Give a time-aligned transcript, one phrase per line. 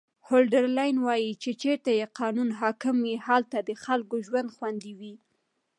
[0.27, 5.15] هولډرلین وایي چې چیرته چې قانون حاکم وي هلته د خلکو ژوند خوندي وي.